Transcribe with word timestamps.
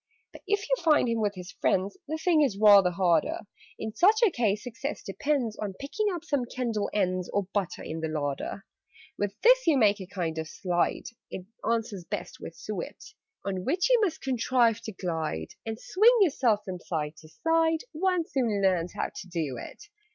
"But 0.33 0.41
if 0.47 0.67
you 0.67 0.75
find 0.83 1.07
him 1.07 1.21
with 1.21 1.35
his 1.35 1.51
friends, 1.51 1.95
The 2.07 2.17
thing 2.17 2.41
is 2.41 2.57
rather 2.57 2.89
harder. 2.89 3.41
In 3.77 3.93
such 3.93 4.23
a 4.25 4.31
case 4.31 4.63
success 4.63 5.03
depends 5.03 5.55
On 5.57 5.75
picking 5.75 6.07
up 6.11 6.23
some 6.25 6.45
candle 6.45 6.89
ends, 6.91 7.29
Or 7.29 7.43
butter, 7.53 7.83
in 7.83 7.99
the 7.99 8.07
larder. 8.07 8.65
"With 9.19 9.39
this 9.41 9.67
you 9.67 9.77
make 9.77 10.01
a 10.01 10.07
kind 10.07 10.39
of 10.39 10.47
slide 10.47 11.03
(It 11.29 11.45
answers 11.71 12.03
best 12.03 12.39
with 12.39 12.55
suet), 12.55 13.13
On 13.45 13.63
which 13.63 13.91
you 13.91 14.01
must 14.01 14.21
contrive 14.21 14.81
to 14.85 14.91
glide, 14.91 15.49
And 15.67 15.79
swing 15.79 16.17
yourself 16.21 16.61
from 16.65 16.79
side 16.79 17.15
to 17.17 17.29
side 17.29 17.83
One 17.91 18.25
soon 18.27 18.59
learns 18.59 18.93
how 18.95 19.11
to 19.15 19.27
do 19.27 19.57
it. 19.59 19.83